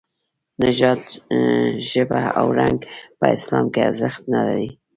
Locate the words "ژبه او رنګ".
1.89-2.79